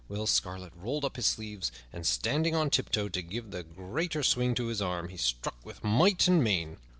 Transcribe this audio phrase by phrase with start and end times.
[0.09, 4.55] Will Scarlet rolled up his sleeve, and, standing on tiptoe to give the greater swing
[4.55, 6.77] to his arm, he struck with might and main.